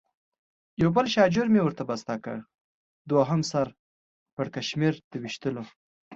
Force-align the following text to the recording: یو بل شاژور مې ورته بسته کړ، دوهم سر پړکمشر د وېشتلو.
یو 0.81 0.89
بل 0.95 1.05
شاژور 1.13 1.47
مې 1.53 1.61
ورته 1.63 1.83
بسته 1.89 2.13
کړ، 2.23 2.37
دوهم 3.09 3.41
سر 3.51 3.67
پړکمشر 4.35 4.93
د 5.11 5.13
وېشتلو. 5.23 5.63